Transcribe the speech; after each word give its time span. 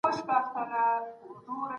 قدرت 0.05 0.45
غواړو. 0.53 1.61